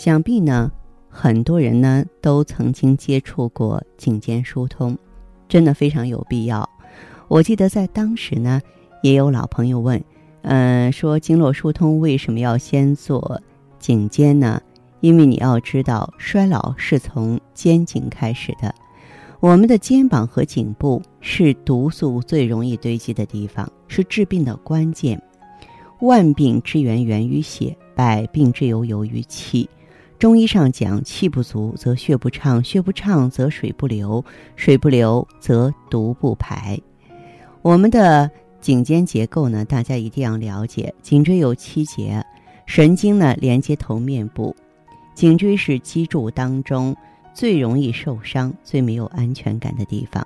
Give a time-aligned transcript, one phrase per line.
[0.00, 0.72] 想必呢，
[1.10, 4.96] 很多人呢都曾经接触过颈肩疏通，
[5.46, 6.66] 真的非常有必要。
[7.28, 8.62] 我记得在当时呢，
[9.02, 10.02] 也有老朋友问，
[10.40, 13.42] 嗯，说经络疏通为什么要先做
[13.78, 14.62] 颈肩呢？
[15.00, 18.74] 因为你要知道，衰老是从肩颈开始的，
[19.38, 25.22] 我们的肩膀和颈部是毒素最容易堆积的地方，是治病的关键。
[26.00, 29.68] 万病之源源于血，百病之由由于气。
[30.20, 34.22] 中医上讲，气不足则血不畅，血不畅则水不流，
[34.54, 36.78] 水不流则毒不排。
[37.62, 40.94] 我们的颈肩结构呢，大家一定要了解。
[41.00, 42.22] 颈椎有七节，
[42.66, 44.54] 神经呢连接头面部。
[45.14, 46.94] 颈椎是脊柱当中
[47.32, 50.22] 最容易受伤、最没有安全感的地方。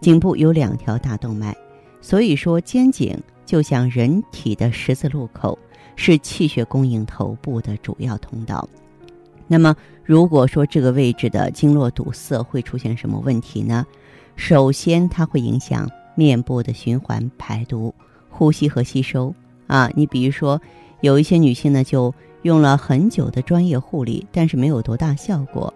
[0.00, 1.56] 颈部有两条大动脉，
[2.00, 3.16] 所以说肩颈。
[3.46, 5.56] 就像人体的十字路口，
[5.94, 8.68] 是气血供应头部的主要通道。
[9.48, 13.84] 那么，如果说这个位置的经络堵塞，会出现什么问题呢？
[14.36, 17.92] 首先，它会影响面部的循环、排毒、
[18.28, 19.34] 呼吸和吸收。
[19.66, 20.60] 啊，你比如说，
[21.00, 25.72] 有一些女性呢，就用了很久的专业护理，但是没有多大效果，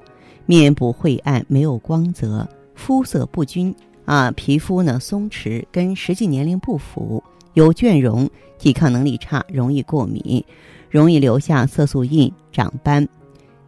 [0.47, 7.23] 面部晦暗、没有光泽，肤色不均，啊，皮肤呢松弛，跟实际年龄不符。
[7.55, 8.28] 有倦容，
[8.59, 10.43] 抵抗能力差，容易过敏，
[10.89, 13.06] 容易留下色素印、长斑。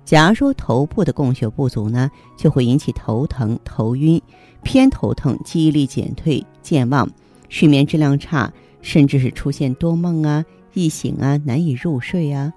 [0.05, 4.21] 假如说头部的供血不足呢，就会引起头疼、头晕、
[4.63, 7.09] 偏头疼、记忆力减退、健忘、
[7.49, 10.45] 睡眠质量差，甚至是出现多梦啊、
[10.75, 12.53] 易醒啊、难以入睡啊。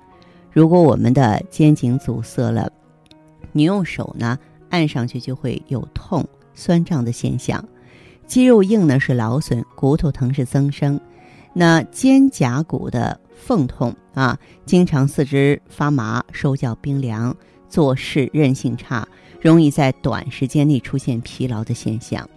[0.52, 2.69] 如果我们的肩颈阻塞了，
[3.53, 4.38] 你用手呢
[4.69, 7.63] 按上去就会有痛、酸胀的现象。
[8.25, 11.00] 肌肉硬呢是劳损，骨头疼是增生。
[11.53, 17.34] 那肩胛骨的缝痛啊，经常四肢发麻、手脚冰凉、
[17.70, 19.08] 做事韧性差，
[19.40, 22.28] 容易在短时间内出现疲劳的现象。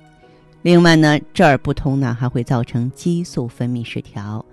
[0.63, 4.45] 另外呢，这儿不通呢，还会造成激素分泌失调，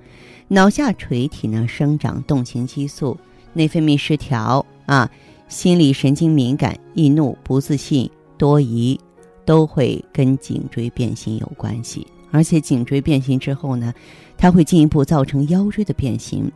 [0.47, 3.17] 脑下垂体呢生长动情激素，
[3.53, 5.11] 内分泌失调啊，
[5.49, 8.97] 心理神经敏感、易怒、不自信、多疑，
[9.45, 12.07] 都会跟颈椎变形有关系。
[12.37, 13.91] 而且颈椎变形之后呢，
[14.37, 16.51] 它会进一步造成腰椎的变形，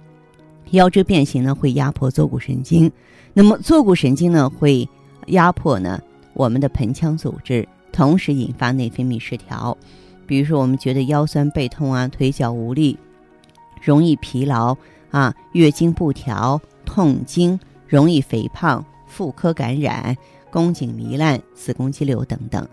[0.71, 2.91] 腰椎变形呢会压迫坐骨神经，
[3.33, 4.87] 那么坐骨神经呢会
[5.27, 5.99] 压迫呢
[6.35, 9.75] 我们的盆腔组织，同时引发内分泌失调。
[10.27, 12.95] 比如说我们觉得腰酸背痛啊，腿脚无力，
[13.81, 14.77] 容易疲劳
[15.09, 20.15] 啊，月经不调，痛经，容易肥胖，妇科感染，
[20.51, 22.67] 宫颈糜烂，子宫肌瘤等等。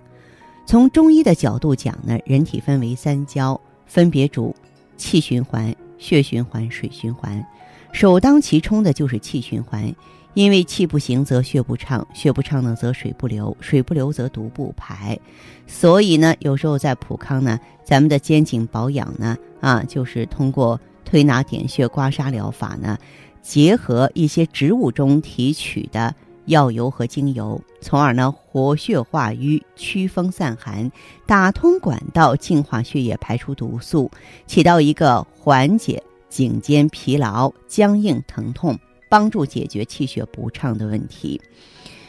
[0.68, 4.54] 从中医的角度讲呢，人体分为三焦，分别主
[4.98, 7.42] 气循环、血循环、水循环。
[7.90, 9.90] 首当其冲的就是气循环，
[10.34, 15.18] 因为气不行则血不畅，血不畅呢则水不流，水不流则毒不排。
[15.66, 22.98] 所以呢，有时候在普康呢，咱们的肩颈保养呢，啊，就是通过推拿点穴、刮痧疗法呢，
[23.40, 26.14] 结合一些植物中提取的。
[26.48, 30.90] 药油和精油，从而呢活血化瘀、祛风散寒、
[31.26, 34.10] 打通管道、净化血液、排出毒素，
[34.46, 38.78] 起到一个缓解颈肩疲劳、僵硬疼痛，
[39.10, 41.40] 帮助解决气血不畅的问题。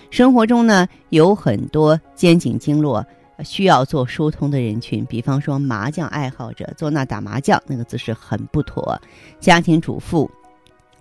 [0.10, 3.06] 生活中呢有很多肩颈经络
[3.44, 8.98] 需要做疏通的人群，比方说麻将爱好者，坐那打麻将那个姿势很不妥；
[9.42, 10.32] 家庭主妇，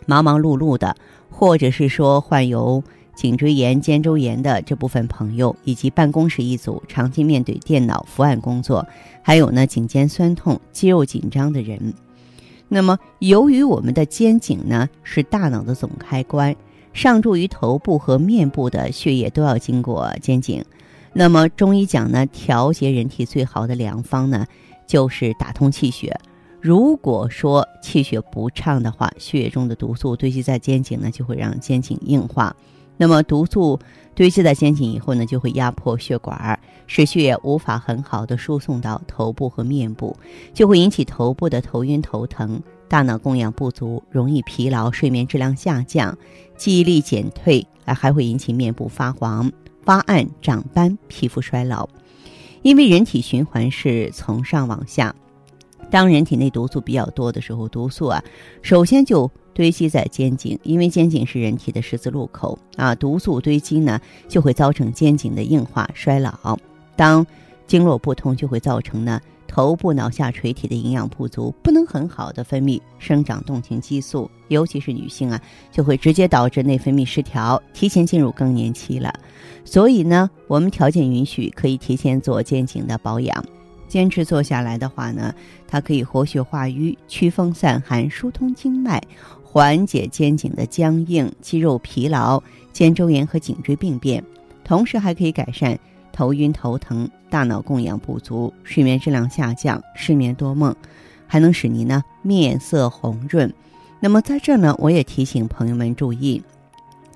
[0.06, 0.96] 忙忙碌碌的，
[1.30, 2.82] 或者是说患有。
[3.18, 8.86] 颈椎炎、肩周炎的这部分朋友，以及办公室一族长期面对电脑伏案工作，
[9.24, 11.92] 还有呢颈肩酸痛、肌肉紧张的人。
[12.68, 16.54] 那么，由于我们的肩颈呢是大脑的总开关，
[16.92, 20.64] 上注于头部和面部的血液都要经过肩颈。
[21.12, 24.46] 那么，中医讲呢，调节人体最好的良方呢，
[24.86, 26.16] 就是打通气血。
[26.60, 32.54] 如果说气血不畅的话，血液中的毒素堆积在肩颈呢，就会让肩颈硬化。
[32.98, 33.78] 那么毒素
[34.14, 40.14] 堆积在肩颈以后呢，就会压迫血管，使血液无法很好的输送到头部和面部，
[40.52, 46.18] 就会引起头部的头晕头疼，大脑供氧不足，容易疲劳，睡眠质量下降，
[46.56, 49.50] 记忆力减退，啊，还会引起面部发黄、
[49.84, 51.88] 发暗、长斑、皮肤衰老。
[52.62, 55.14] 因为人体循环是从上往下，
[55.92, 58.20] 当人体内毒素比较多的时候，毒素啊，
[58.62, 66.56] 首先就堆积在肩颈，因为肩颈是人体的十字路口啊，毒素堆积呢，就会造成肩颈的硬化、衰老。
[66.94, 67.26] 当
[67.66, 69.20] 经络不通，就会造成呢。
[69.48, 79.12] 头部、脑下垂体的营养不足，不能很好的分泌生长动情激素，尤其是女性啊，就会直接导致内分泌失调，提前进入更年期了。
[79.64, 83.44] 所以呢，我们条件允许，可以提前做肩颈的保养。
[83.88, 85.34] 坚持做下来的话呢，
[85.66, 89.02] 它可以活血化瘀、祛风散寒、疏通经脉，
[89.50, 94.22] 缓解肩颈的僵硬、肌肉疲劳、肩周炎和颈椎病变，
[94.62, 95.78] 同时还可以改善。
[96.12, 100.76] 头晕头疼、大脑供氧不足、睡眠质量下降、失眠多梦，
[101.26, 103.50] 还能使您呢面色红润。
[104.00, 106.42] 那么在这儿呢，我也提醒朋友们注意，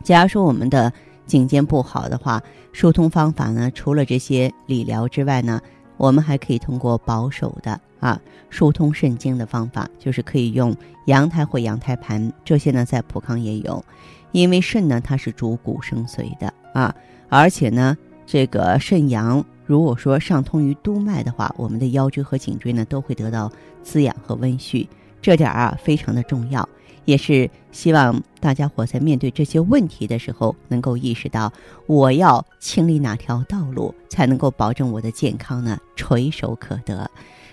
[0.02, 0.90] 假如说我们的
[1.26, 2.42] 颈肩不好的话，
[2.72, 5.60] 疏通方法呢，除了这些理疗之外呢，
[6.02, 8.20] 我们还可以通过保守的啊
[8.50, 10.76] 疏通肾经的方法，就是可以用
[11.06, 13.84] 羊胎或羊胎盘，这些呢在普康也有，
[14.32, 16.92] 因为肾呢它是主骨生髓的啊，
[17.28, 17.96] 而且呢。
[18.24, 23.50] 这个肾阳如果说上通于督脉的话，我们的腰椎和颈椎呢都会得到
[23.82, 24.86] 滋养和温煦，
[25.20, 26.66] 这点啊非常的重要，
[27.04, 31.52] 也是希望大家伙在面对这些问题的时候，能够意识到
[31.86, 37.10] 我要清理哪条道路，才能够保证我的健康呢垂手可得。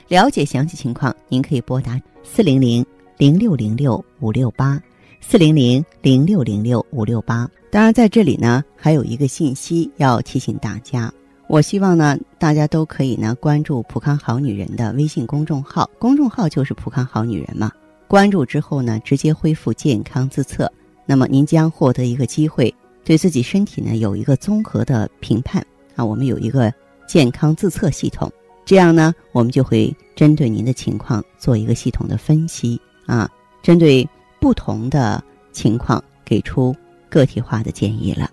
[0.08, 2.86] 了解详细情况，您可以拨打四零零
[3.18, 4.82] 零六零六五六八
[5.22, 7.50] 四零零零六零六五六八。
[7.72, 11.14] 当然，在这里呢，还有一个信息要提醒大家。
[11.48, 17.72] 我希望呢，大家都可以呢关注“普康好女人”的微信公众号，公众号就是“普康好女人”嘛。
[18.10, 20.70] 关注之后呢，直接恢复健康自测，
[21.06, 22.74] 那么您将获得一个机会，
[23.06, 25.64] 对自己身体呢有一个综合的评判
[25.96, 26.04] 啊。
[26.04, 26.74] 我们有一个
[27.08, 28.30] 健康自测系统，
[28.66, 33.30] 这样呢，我们就会针对您的情况做一个系统的分析啊，
[33.62, 34.10] 针对
[34.40, 36.76] 不同的情况给出。
[37.12, 38.30] 个体化的建议了。